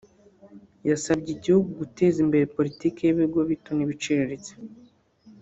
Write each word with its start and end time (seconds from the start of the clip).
yasabye 0.89 1.29
igihugu 1.33 1.67
guteza 1.81 2.17
imbere 2.25 2.45
politiki 2.57 2.99
y’ibigo 3.03 3.39
bito 3.49 3.71
n’ibiciriritse 3.75 4.53